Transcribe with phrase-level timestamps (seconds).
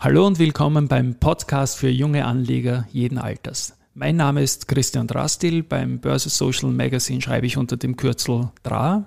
[0.00, 3.74] Hallo und willkommen beim Podcast für junge Anleger jeden Alters.
[3.94, 5.64] Mein Name ist Christian Drastil.
[5.64, 9.06] Beim Börse Social Magazine schreibe ich unter dem Kürzel DRA.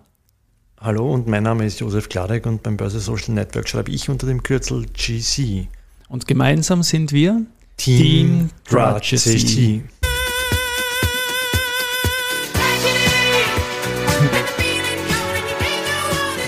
[0.81, 4.27] Hallo und mein Name ist Josef Klarek und beim Börse Social Network schreibe ich unter
[4.27, 5.69] dem Kürzel GC.
[6.09, 7.45] Und gemeinsam sind wir
[7.77, 9.83] Team, Team GC.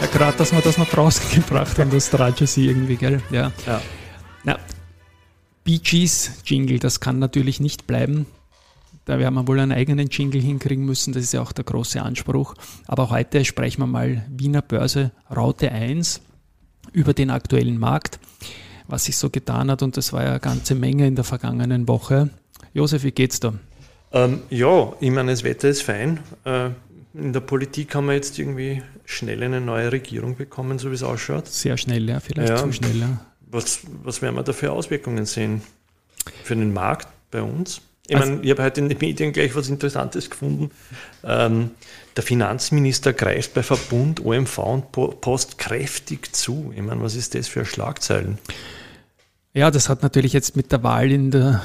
[0.01, 3.21] Ja, gerade, dass wir das noch draußen gebracht haben, das Strategy irgendwie, gell?
[3.31, 3.53] Ja.
[3.65, 3.81] ja.
[4.43, 4.59] Na,
[5.63, 8.25] Bee Gees Jingle, das kann natürlich nicht bleiben.
[9.05, 12.01] Da werden wir wohl einen eigenen Jingle hinkriegen müssen, das ist ja auch der große
[12.01, 12.55] Anspruch.
[12.87, 16.21] Aber heute sprechen wir mal Wiener Börse Raute 1
[16.93, 18.19] über den aktuellen Markt,
[18.87, 21.87] was sich so getan hat und das war ja eine ganze Menge in der vergangenen
[21.87, 22.29] Woche.
[22.73, 23.53] Josef, wie geht's da?
[24.11, 26.19] Ähm, ja, ich meine, das Wetter ist fein.
[26.45, 26.69] Äh,
[27.13, 31.03] in der Politik haben wir jetzt irgendwie schnell eine neue Regierung bekommen, so wie es
[31.03, 31.47] ausschaut.
[31.47, 32.57] Sehr schnell, ja, vielleicht ja.
[32.57, 32.97] zu schnell.
[32.97, 33.25] Ja.
[33.53, 35.61] Was, was werden wir da für Auswirkungen sehen
[36.43, 37.81] für den Markt bei uns?
[38.07, 40.71] Ich also, meine, ich habe heute in den Medien gleich was Interessantes gefunden.
[41.23, 41.71] Ähm,
[42.17, 46.73] der Finanzminister greift bei Verbund, OMV und Post kräftig zu.
[46.75, 48.39] Ich meine, was ist das für Schlagzeilen?
[49.53, 51.61] Ja, das hat natürlich jetzt mit der Wahl in der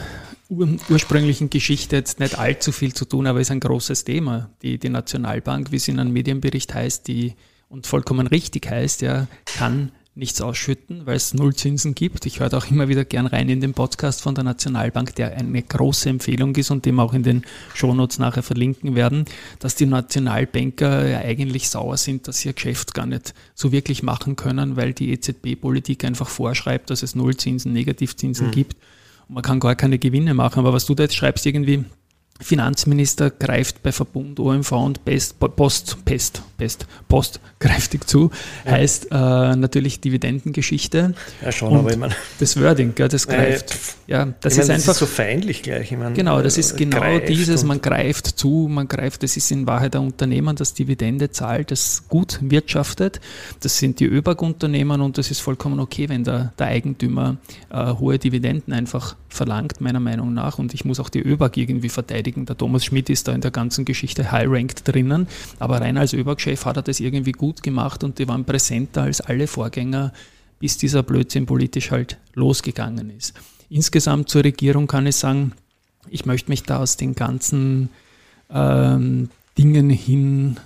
[0.49, 4.51] ur ursprünglichen Geschichte jetzt nicht allzu viel zu tun, aber ist ein großes Thema.
[4.63, 7.35] Die, die Nationalbank, wie es in einem Medienbericht heißt, die
[7.69, 12.27] und vollkommen richtig heißt, ja, kann nichts ausschütten, weil es Nullzinsen gibt.
[12.27, 15.63] Ich höre auch immer wieder gern rein in den Podcast von der Nationalbank, der eine
[15.63, 17.45] große Empfehlung ist und dem auch in den
[17.75, 19.25] Shownotes nachher verlinken werden,
[19.61, 24.03] dass die Nationalbanker ja eigentlich sauer sind, dass sie ihr Geschäft gar nicht so wirklich
[24.03, 28.53] machen können, weil die EZB-Politik einfach vorschreibt, dass es Nullzinsen, Negativzinsen mhm.
[28.53, 28.77] gibt.
[29.29, 30.59] Und man kann gar keine Gewinne machen.
[30.59, 31.85] Aber was du da jetzt schreibst, irgendwie,
[32.41, 38.31] Finanzminister greift bei Verbund OMV und Pest, Post, Pest, Pest, Post kräftig zu,
[38.65, 38.73] ja.
[38.73, 41.15] heißt äh, natürlich Dividendengeschichte.
[41.43, 42.15] Ja, schon, aber ich meine.
[42.39, 43.75] Das Wording, gell, das greift.
[44.07, 44.87] ja, das ist meine, einfach.
[44.87, 45.91] Das ist so feindlich gleich.
[45.91, 49.67] Ich meine, genau, das ist genau dieses, man greift zu, man greift, das ist in
[49.67, 53.21] Wahrheit ein Unternehmen, das Dividende zahlt, das gut wirtschaftet.
[53.61, 57.37] Das sind die ÖBAG-Unternehmen und das ist vollkommen okay, wenn der, der Eigentümer
[57.71, 60.59] äh, hohe Dividenden einfach verlangt, meiner Meinung nach.
[60.59, 62.28] Und ich muss auch die ÖBAG irgendwie verteidigen.
[62.37, 65.27] Der Thomas Schmidt ist da in der ganzen Geschichte high-ranked drinnen.
[65.59, 69.21] Aber rein als ÖBAG-Chef hat er das irgendwie gut gemacht und die waren präsenter als
[69.21, 70.13] alle Vorgänger,
[70.59, 73.35] bis dieser Blödsinn politisch halt losgegangen ist.
[73.71, 75.53] Insgesamt zur Regierung kann ich sagen,
[76.09, 77.91] ich möchte mich da aus den ganzen
[78.51, 80.57] ähm, Dingen hin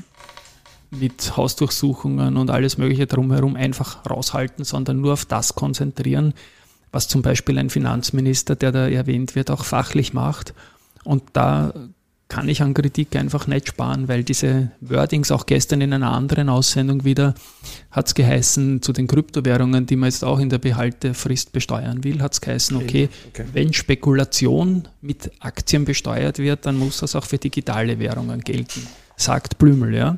[0.90, 6.34] mit Hausdurchsuchungen und alles Mögliche drumherum einfach raushalten, sondern nur auf das konzentrieren,
[6.92, 10.52] was zum Beispiel ein Finanzminister, der da erwähnt wird, auch fachlich macht.
[11.04, 11.72] Und da
[12.32, 16.48] kann ich an Kritik einfach nicht sparen, weil diese Wordings auch gestern in einer anderen
[16.48, 17.34] Aussendung wieder
[17.90, 22.22] hat es geheißen, zu den Kryptowährungen, die man jetzt auch in der Behaltefrist besteuern will,
[22.22, 27.26] hat es geheißen, okay, okay, wenn Spekulation mit Aktien besteuert wird, dann muss das auch
[27.26, 28.80] für digitale Währungen gelten,
[29.14, 30.16] sagt Blümel, ja.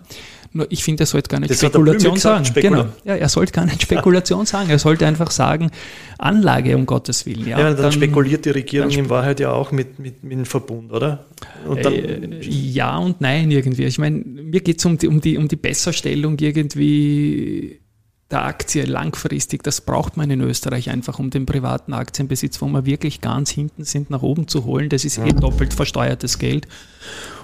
[0.57, 2.45] Nur ich finde, er sollte gar nicht das Spekulation sagen.
[2.45, 2.93] Spekula genau.
[3.05, 4.71] Ja, er sollte gar nicht Spekulation sagen.
[4.71, 5.73] Er sollte einfach sagen,
[6.17, 7.49] Anlage um Gottes Willen.
[7.49, 10.47] Ja, ja dann, dann, spekuliert die Regierung in Wahrheit ja auch mit, mit, mit dem
[10.47, 11.27] Verbund, oder?
[11.67, 13.83] Dann, äh, ja und nein irgendwie.
[13.83, 17.81] Ich meine, mir geht es um die, um, die, um die Besserstellung irgendwie
[18.31, 22.87] der Aktie langfristig, das braucht man in Österreich einfach, um den privaten Aktienbesitz, wo wir
[22.87, 24.89] wirklich ganz hinten sind, nach oben zu holen.
[24.89, 26.67] Das ist eh doppelt versteuertes Geld.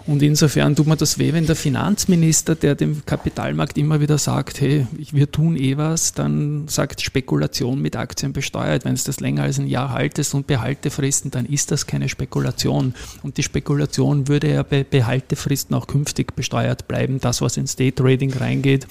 [0.07, 4.61] Und insofern tut mir das weh, wenn der Finanzminister, der dem Kapitalmarkt immer wieder sagt,
[4.61, 8.87] hey, wir tun eh was, dann sagt Spekulation mit Aktien besteuert.
[8.87, 12.95] Wenn es das länger als ein Jahr haltest und Behaltefristen, dann ist das keine Spekulation.
[13.23, 17.21] Und die Spekulation würde ja bei Behaltefristen auch künftig besteuert bleiben.
[17.21, 18.87] Das, was ins Day Trading reingeht,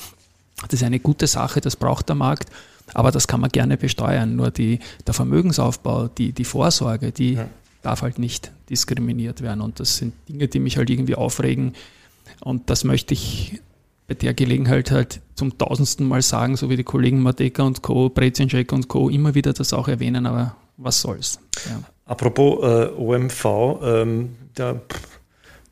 [0.67, 2.49] das ist eine gute Sache, das braucht der Markt.
[2.93, 4.35] Aber das kann man gerne besteuern.
[4.35, 7.47] Nur die, der Vermögensaufbau, die, die Vorsorge, die ja.
[7.81, 9.61] darf halt nicht diskriminiert werden.
[9.61, 11.73] Und das sind Dinge, die mich halt irgendwie aufregen.
[12.41, 13.61] Und das möchte ich
[14.07, 18.09] bei der Gelegenheit halt zum tausendsten Mal sagen, so wie die Kollegen Mateka und Co.,
[18.09, 19.09] Brezenschek und Co.
[19.09, 21.39] immer wieder das auch erwähnen, aber was soll's.
[21.69, 21.81] Ja.
[22.05, 23.45] Apropos äh, OMV,
[23.83, 24.81] ähm, der,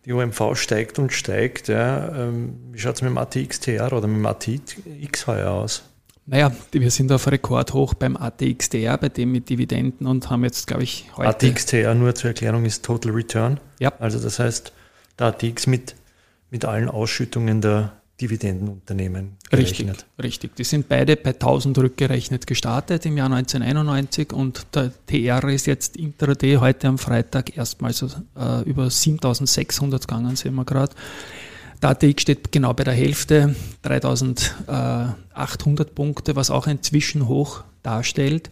[0.07, 1.67] die OMV steigt und steigt.
[1.67, 2.07] Ja.
[2.15, 5.83] Ähm, wie schaut es mit dem ATXTR oder mit dem ATX heuer aus?
[6.25, 10.83] Naja, wir sind auf Rekordhoch beim ATXDR, bei dem mit Dividenden und haben jetzt, glaube
[10.83, 11.29] ich, heute.
[11.29, 13.59] ATXDR nur zur Erklärung ist Total Return.
[13.79, 13.91] Ja.
[13.99, 14.71] Also das heißt,
[15.19, 15.95] der ATX mit,
[16.51, 20.07] mit allen Ausschüttungen der Dividendenunternehmen gerechnet.
[20.17, 20.55] Richtig, richtig.
[20.55, 25.97] Die sind beide bei 1000 rückgerechnet gestartet im Jahr 1991 und der TR ist jetzt
[25.97, 30.95] intraday heute am Freitag erstmals äh, über 7600 gegangen, sehen wir gerade.
[31.81, 38.49] Der ATX steht genau bei der Hälfte, 3800 Punkte, was auch ein Zwischenhoch darstellt.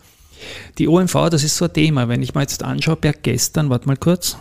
[0.78, 2.08] Die OMV, das ist so ein Thema.
[2.08, 4.38] Wenn ich mir jetzt anschaue, per gestern, warte mal kurz,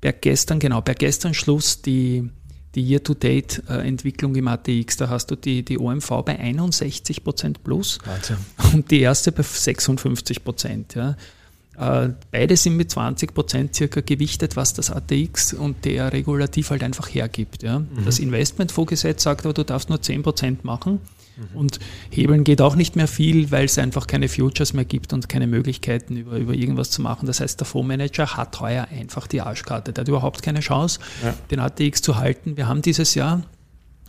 [0.00, 2.30] per gestern, genau, per gestern Schluss die,
[2.74, 8.36] die Year-to-Date-Entwicklung im ATX, da hast du die, die OMV bei 61 Prozent plus Wahnsinn.
[8.72, 10.94] und die erste bei 56 Prozent.
[10.94, 11.16] Ja.
[11.76, 16.82] Äh, beide sind mit 20 Prozent circa gewichtet, was das ATX und der Regulativ halt
[16.82, 17.62] einfach hergibt.
[17.62, 17.80] Ja.
[17.80, 18.04] Mhm.
[18.04, 21.00] Das Investmentfondsgesetz sagt aber, du darfst nur 10 Prozent machen.
[21.36, 21.56] Mhm.
[21.56, 21.78] Und
[22.10, 25.46] hebeln geht auch nicht mehr viel, weil es einfach keine Futures mehr gibt und keine
[25.46, 27.26] Möglichkeiten, über, über irgendwas zu machen.
[27.26, 29.92] Das heißt, der Fondsmanager hat heuer einfach die Arschkarte.
[29.92, 31.34] Der hat überhaupt keine Chance, ja.
[31.50, 32.56] den ATX zu halten.
[32.56, 33.42] Wir haben dieses Jahr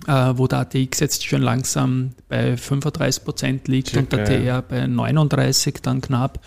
[0.08, 4.44] äh, wo der ATX jetzt schon langsam bei 35 Prozent liegt Circa, und der TR
[4.44, 4.62] ja.
[4.62, 6.40] bei 39 dann knapp.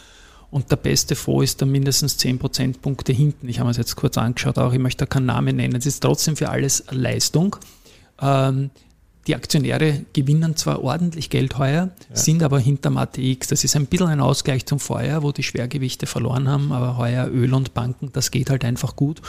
[0.50, 3.48] Und der beste Fonds ist da mindestens 10 Prozentpunkte hinten.
[3.48, 5.74] Ich habe mir das jetzt kurz angeschaut, auch ich möchte da keinen Namen nennen.
[5.74, 7.56] Es ist trotzdem für alles Leistung.
[8.20, 8.70] Ähm,
[9.26, 12.16] die Aktionäre gewinnen zwar ordentlich Geld heuer, ja.
[12.16, 13.48] sind aber hinterm ATX.
[13.48, 17.28] Das ist ein bisschen ein Ausgleich zum Vorjahr, wo die Schwergewichte verloren haben, aber heuer
[17.28, 19.20] Öl und Banken, das geht halt einfach gut.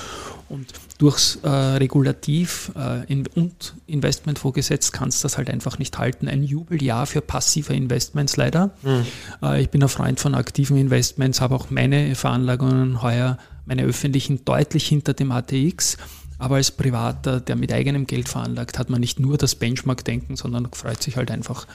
[0.50, 0.68] Und
[0.98, 6.28] durchs äh, Regulativ äh, in, und Investmentfondsgesetz kannst du das halt einfach nicht halten.
[6.28, 8.72] Ein Jubeljahr für passive Investments leider.
[8.84, 9.06] Mhm.
[9.42, 14.46] Äh, ich bin ein Freund von aktiven Investments, habe auch meine Veranlagungen heuer, meine öffentlichen,
[14.46, 15.98] deutlich hinter dem ATX.
[16.40, 20.70] Aber als Privater, der mit eigenem Geld veranlagt, hat man nicht nur das Benchmark-Denken, sondern
[20.72, 21.68] freut sich halt einfach,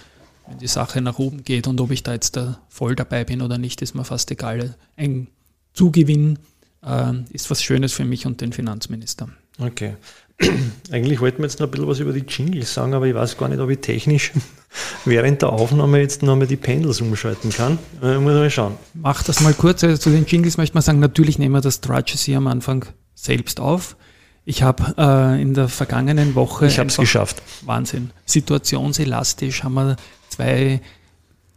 [0.47, 1.67] wenn die Sache nach oben geht.
[1.67, 4.77] Und ob ich da jetzt da voll dabei bin oder nicht, ist mir fast egal.
[4.97, 5.29] Ein
[5.75, 6.39] Zugewinn
[6.85, 9.29] äh, ist was Schönes für mich und den Finanzminister.
[9.59, 9.97] Okay.
[10.91, 13.37] Eigentlich wollten wir jetzt noch ein bisschen was über die Jingles sagen, aber ich weiß
[13.37, 14.33] gar nicht, ob ich technisch
[15.05, 17.79] während der Aufnahme jetzt noch mal die Pendels umschalten kann.
[18.03, 18.77] Äh, muss mal schauen.
[18.95, 19.85] Mach das mal kurz.
[19.85, 22.87] Also zu den Jingles möchte man sagen, natürlich nehmen wir das Trudges hier am Anfang
[23.15, 23.97] selbst auf.
[24.45, 26.67] Ich habe äh, in der vergangenen Woche.
[26.67, 27.43] Ich habe es geschafft.
[27.65, 28.11] Wahnsinn.
[28.27, 29.97] Situationselastisch haben wir
[30.29, 30.81] zwei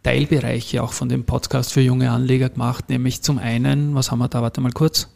[0.04, 4.28] Teilbereiche auch von dem Podcast für junge Anleger gemacht, nämlich zum einen, was haben wir
[4.28, 4.40] da?
[4.40, 5.08] Warte mal kurz.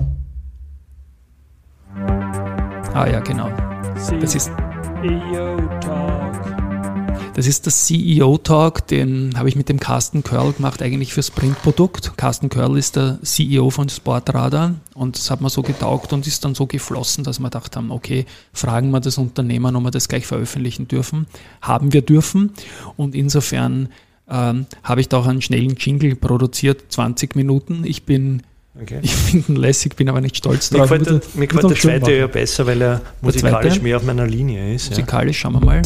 [2.93, 3.51] Ah ja, genau.
[3.95, 4.51] Das ist
[5.01, 6.10] CEO Talk.
[7.35, 12.17] Das ist der CEO-Talk, den habe ich mit dem Carsten Curl gemacht, eigentlich fürs Printprodukt.
[12.17, 16.45] Carsten Curl ist der CEO von Sportradar und das hat mir so getaugt und ist
[16.45, 20.09] dann so geflossen, dass wir gedacht haben, okay, fragen wir das Unternehmen, ob wir das
[20.09, 21.27] gleich veröffentlichen dürfen.
[21.63, 22.53] Haben wir dürfen
[22.97, 23.89] und insofern
[24.29, 27.85] ähm, habe ich da auch einen schnellen Jingle produziert, 20 Minuten.
[27.85, 28.43] Ich bin
[28.81, 28.99] Okay.
[29.03, 30.91] Ich finde ihn lässig, bin aber nicht stolz drauf.
[30.91, 34.27] Mir gefällt der, mir gefällt der zweite ja besser, weil er musikalisch mehr auf meiner
[34.27, 34.91] Linie ist.
[34.91, 35.51] Musikalisch, ja.
[35.51, 35.83] schauen wir mal.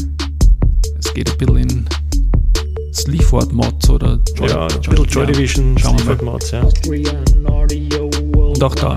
[1.04, 1.84] Es geht ein bisschen in
[2.92, 6.62] Sleaford-Mods oder Joy, ja, ein bisschen Joy Division, Sleaford-Mods, ja.
[6.62, 8.96] Und auch da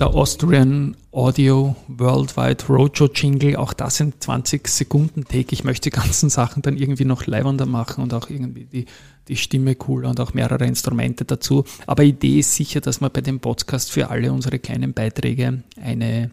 [0.00, 5.52] der Austrian Audio Worldwide Roadshow Jingle, auch das sind 20 Sekunden Take.
[5.52, 8.86] Ich möchte die ganzen Sachen dann irgendwie noch leibender machen und auch irgendwie die,
[9.28, 11.64] die Stimme cooler und auch mehrere Instrumente dazu.
[11.86, 16.30] Aber Idee ist sicher, dass wir bei dem Podcast für alle unsere kleinen Beiträge eine,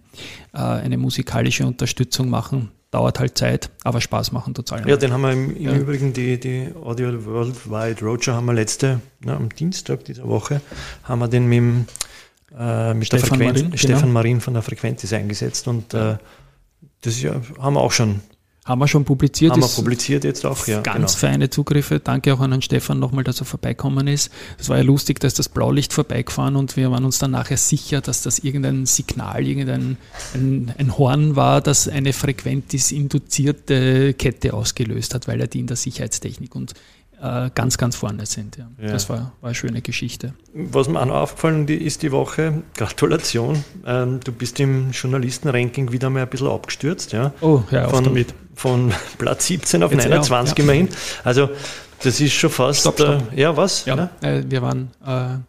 [0.53, 4.87] äh, eine musikalische Unterstützung machen dauert halt Zeit, aber Spaß machen total.
[4.87, 5.75] Ja, den haben wir im, im ja.
[5.75, 10.61] Übrigen, die, die Audio Worldwide Roadshow haben wir letzte, na, am Dienstag dieser Woche,
[11.03, 11.85] haben wir den mit, dem,
[12.57, 14.13] äh, mit Stefan der Frequenz, Marin, Stefan genau.
[14.13, 16.17] Marin von der Frequentis eingesetzt und äh,
[17.01, 18.19] das ja, haben wir auch schon
[18.63, 19.53] haben wir schon publiziert.
[19.53, 20.81] Haben wir publiziert jetzt auch, ja.
[20.81, 21.07] Ganz genau.
[21.07, 21.99] feine Zugriffe.
[21.99, 24.31] Danke auch an Herrn Stefan nochmal, dass er vorbeikommen ist.
[24.59, 28.01] Das war ja lustig, dass das Blaulicht vorbeigefahren und wir waren uns dann nachher sicher,
[28.01, 29.97] dass das irgendein Signal, irgendein
[30.35, 35.77] ein, ein Horn war, das eine frequentis-induzierte Kette ausgelöst hat, weil er die in der
[35.77, 36.75] Sicherheitstechnik und
[37.21, 38.57] äh, ganz, ganz vorne sind.
[38.57, 38.69] Ja.
[38.81, 38.91] ja.
[38.91, 40.33] Das war, war eine schöne Geschichte.
[40.53, 46.09] Was mir auch noch aufgefallen ist die Woche, Gratulation, ähm, du bist im Journalistenranking wieder
[46.09, 47.11] mal ein bisschen abgestürzt.
[47.11, 47.33] Ja?
[47.41, 48.33] Oh, ja, von, damit.
[48.61, 50.63] Von Platz 17 auf Jetzt 29 ja.
[50.63, 50.89] immerhin.
[51.23, 51.49] Also
[52.03, 52.81] das ist schon fast...
[52.81, 53.33] Stopp, stopp.
[53.33, 53.85] Äh, ja, was?
[53.85, 54.91] Ja, äh, wir waren...
[55.03, 55.39] Äh,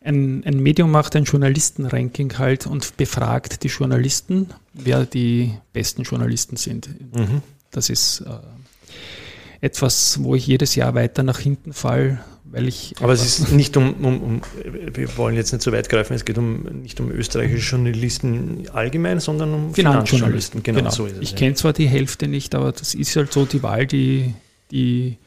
[0.00, 6.56] ein, ein, Medium macht ein Journalistenranking halt und befragt die Journalisten, wer die besten Journalisten
[6.56, 6.88] sind.
[7.14, 7.42] Mhm.
[7.72, 8.30] Das ist äh,
[9.60, 12.94] etwas, wo ich jedes Jahr weiter nach hinten fall, weil ich.
[13.00, 16.24] Aber es ist nicht um, um, um, wir wollen jetzt nicht so weit greifen, es
[16.24, 20.62] geht um nicht um österreichische Journalisten allgemein, sondern um Finanzjournalisten.
[20.62, 20.90] Genau, genau.
[20.90, 21.22] so ist es.
[21.22, 24.34] Ich kenne zwar die Hälfte nicht, aber das ist halt so die Wahl, die,
[24.70, 25.18] die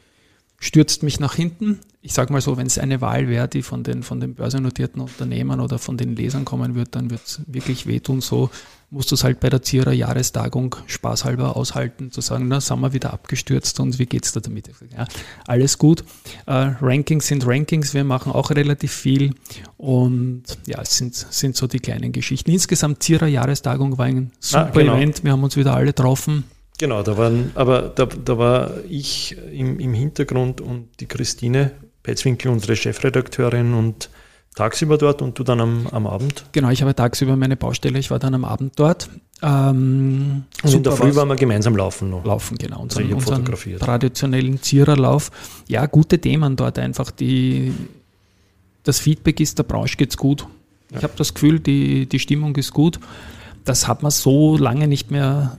[0.62, 1.80] stürzt mich nach hinten.
[2.02, 5.02] Ich sage mal so, wenn es eine Wahl wäre, die von den, von den börsennotierten
[5.02, 8.20] Unternehmen oder von den Lesern kommen wird, dann wird es wirklich wehtun.
[8.20, 8.48] So
[8.88, 12.92] musst du es halt bei der Zierer Jahrestagung spaßhalber aushalten, zu sagen, na, sind wir
[12.92, 14.70] wieder abgestürzt und wie geht's da damit?
[14.96, 15.08] Ja,
[15.48, 16.04] alles gut.
[16.46, 19.34] Äh, Rankings sind Rankings, wir machen auch relativ viel
[19.78, 22.52] und ja, es sind, sind so die kleinen Geschichten.
[22.52, 24.96] Insgesamt Zierer Jahrestagung war ein super ah, genau.
[24.96, 26.44] Event, wir haben uns wieder alle getroffen.
[26.82, 31.70] Genau, da waren, aber da, da war ich im, im Hintergrund und die Christine
[32.02, 34.10] Petzwinkel, unsere Chefredakteurin und
[34.56, 36.44] tagsüber dort und du dann am, am Abend?
[36.50, 39.08] Genau, ich habe tagsüber meine Baustelle, ich war dann am Abend dort.
[39.42, 42.24] Ähm, und in der Früh waren wir gemeinsam laufen noch.
[42.24, 42.80] Laufen, genau.
[42.82, 45.30] Unseren, also unseren traditionellen Ziererlauf.
[45.68, 47.12] Ja, gute Themen dort einfach.
[47.12, 47.72] Die,
[48.82, 50.48] das Feedback ist, der Branche geht's gut.
[50.90, 50.98] Ja.
[50.98, 52.98] Ich habe das Gefühl, die, die Stimmung ist gut.
[53.64, 55.58] Das hat man so lange nicht mehr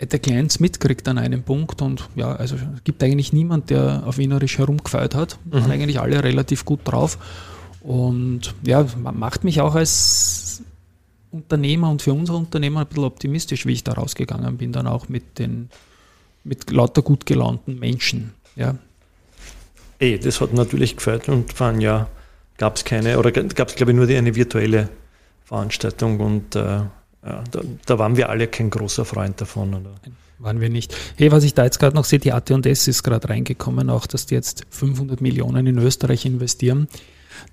[0.00, 4.18] der Clients mitkriegt an einem Punkt und ja, also es gibt eigentlich niemand, der auf
[4.18, 5.38] Wienerisch herumgefeiert hat.
[5.44, 5.52] Mhm.
[5.52, 7.18] Waren eigentlich alle relativ gut drauf.
[7.80, 10.62] Und ja, macht mich auch als
[11.30, 15.08] Unternehmer und für unser Unternehmen ein bisschen optimistisch, wie ich da rausgegangen bin, dann auch
[15.08, 15.68] mit den
[16.44, 18.32] mit lauter gut gelaunten Menschen.
[18.56, 18.76] Ja.
[19.98, 22.08] Ey, das hat natürlich gefällt und vor einem Jahr
[22.56, 24.88] gab es keine, oder gab es glaube ich nur die, eine virtuelle
[25.44, 26.80] Veranstaltung und äh,
[27.24, 29.74] ja, da, da, waren wir alle kein großer Freund davon.
[29.74, 29.94] Oder?
[30.38, 30.94] Waren wir nicht.
[31.16, 34.26] Hey, was ich da jetzt gerade noch sehe, die AT&S ist gerade reingekommen, auch dass
[34.26, 36.88] die jetzt 500 Millionen in Österreich investieren.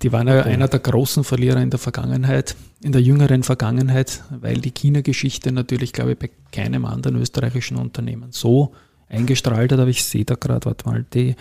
[0.02, 0.50] Die waren ja okay.
[0.50, 5.92] einer der großen Verlierer in der Vergangenheit, in der jüngeren Vergangenheit, weil die China-Geschichte natürlich,
[5.92, 8.72] glaube ich, bei keinem anderen österreichischen Unternehmen so
[9.08, 9.78] eingestrahlt hat.
[9.78, 11.34] Aber ich sehe da gerade, warte mal, die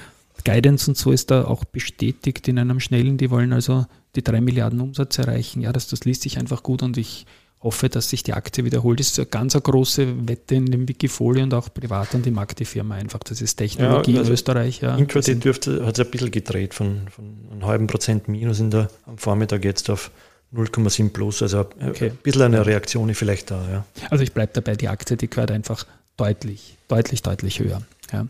[0.44, 3.18] Guidance und so ist da auch bestätigt in einem schnellen.
[3.18, 5.62] Die wollen also die drei Milliarden Umsatz erreichen.
[5.62, 7.26] Ja, das, das liest sich einfach gut und ich
[7.66, 9.00] hoffe, dass sich die Aktie wiederholt.
[9.00, 12.32] Das ist eine ganz eine große Wette in dem Wikifolio und auch privat an die
[12.32, 13.20] mag die Firma einfach.
[13.20, 14.82] Das ist Technologie ja, also in Österreich.
[14.82, 14.96] Ja.
[14.96, 18.90] Intraday dürfte, hat es ein bisschen gedreht von, von einem halben Prozent Minus in der,
[19.08, 20.12] am Vormittag jetzt auf
[20.54, 21.42] 0,7 plus.
[21.42, 22.12] Also okay.
[22.12, 23.68] ein bisschen eine Reaktion ist vielleicht da.
[23.70, 23.86] Ja.
[24.12, 25.86] Also ich bleibe dabei, die Aktie, die gehört einfach
[26.18, 27.82] deutlich, deutlich, deutlich höher.
[28.14, 28.28] Ja.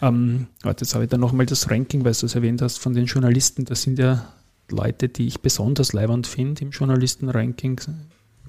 [0.00, 3.06] Ähm, jetzt habe ich dann nochmal das Ranking, weil du es erwähnt hast, von den
[3.06, 3.64] Journalisten.
[3.64, 4.32] Das sind ja
[4.70, 7.80] Leute, die ich besonders leibend finde im Journalistenranking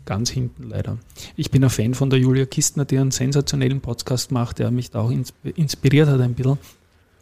[0.06, 0.98] ganz hinten leider.
[1.36, 4.92] Ich bin ein Fan von der Julia Kistner, die einen sensationellen Podcast macht, der mich
[4.92, 5.12] da auch
[5.56, 6.58] inspiriert hat ein bisschen.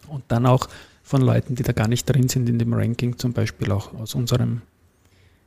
[0.07, 0.67] Und dann auch
[1.03, 4.15] von Leuten, die da gar nicht drin sind in dem Ranking, zum Beispiel auch aus
[4.15, 4.61] unserem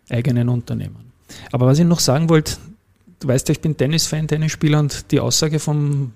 [0.09, 1.13] eigenen Unternehmen.
[1.51, 2.57] Aber was ich noch sagen wollte,
[3.21, 6.13] du weißt ja, ich bin Tennis-Fan, Tennisspieler und die Aussage vom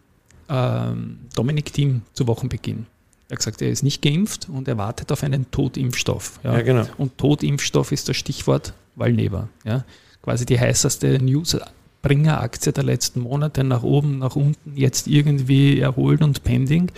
[0.48, 2.86] ähm, Dominik Thiem zu Wochenbeginn.
[3.28, 6.38] Er hat gesagt, er ist nicht geimpft und er wartet auf einen Totimpfstoff.
[6.44, 6.54] Ja.
[6.54, 6.86] ja genau.
[6.98, 9.48] Und Totimpfstoff ist das Stichwort Valneva.
[9.64, 9.84] Ja
[10.26, 16.42] quasi die heißeste Newsbringer-Aktie der letzten Monate nach oben, nach unten, jetzt irgendwie erholt und
[16.42, 16.90] pending.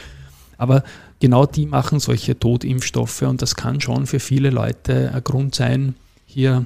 [0.57, 0.83] Aber
[1.21, 5.95] genau die machen solche Totimpfstoffe und das kann schon für viele Leute ein Grund sein,
[6.25, 6.65] hier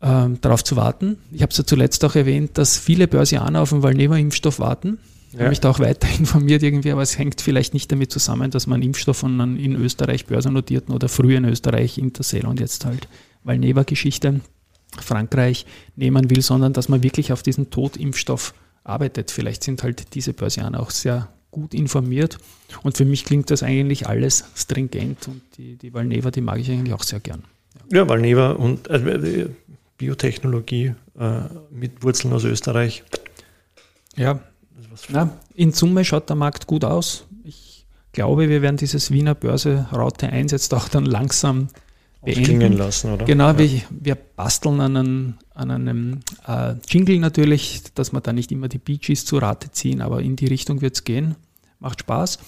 [0.00, 1.18] äh, darauf zu warten.
[1.30, 4.96] Ich habe es ja zuletzt auch erwähnt, dass viele Börsianer auf den Valneva-Impfstoff warten.
[5.30, 8.50] Ich habe mich da auch weiter informiert irgendwie, aber es hängt vielleicht nicht damit zusammen,
[8.50, 12.86] dass man Impfstoff von einem in Österreich börsennotierten oder früher in Österreich Intercell und jetzt
[12.86, 13.08] halt
[13.42, 14.40] Valneva-Geschichte
[15.00, 19.30] Frankreich nehmen will, sondern dass man wirklich auf diesen Totimpfstoff arbeitet.
[19.30, 22.38] Vielleicht sind halt diese Börsianer auch sehr gut informiert.
[22.82, 26.70] Und für mich klingt das eigentlich alles stringent und die, die Valneva, die mag ich
[26.70, 27.44] eigentlich auch sehr gern.
[27.90, 29.48] Ja, ja Valneva und äh,
[29.96, 33.04] Biotechnologie äh, mit Wurzeln aus Österreich.
[34.16, 34.40] Ja,
[35.08, 37.26] Na, in Summe schaut der Markt gut aus.
[37.44, 41.68] Ich glaube, wir werden dieses Wiener Börse Raute 1 jetzt auch dann langsam
[42.24, 42.72] beenden.
[42.74, 43.24] lassen, oder?
[43.24, 43.58] Genau, ja.
[43.58, 48.68] wir, wir, basteln an einem, an einem äh, Jingle natürlich, dass wir da nicht immer
[48.68, 51.36] die Bee Gees zu Rate ziehen, aber in die Richtung wird es gehen.
[51.78, 52.38] Macht Spaß.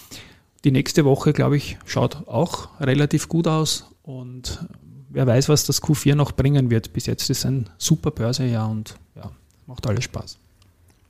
[0.64, 4.66] Die nächste Woche, glaube ich, schaut auch relativ gut aus und
[5.10, 6.92] wer weiß, was das Q4 noch bringen wird.
[6.92, 9.30] Bis jetzt ist ein super Börsejahr und ja,
[9.66, 10.38] macht alles Spaß.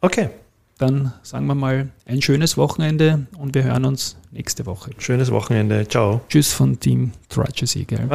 [0.00, 0.30] Okay.
[0.78, 4.90] Dann sagen wir mal ein schönes Wochenende und wir hören uns nächste Woche.
[4.98, 5.88] Schönes Wochenende.
[5.88, 6.20] Ciao.
[6.28, 8.08] Tschüss von Team Trudges Eagle.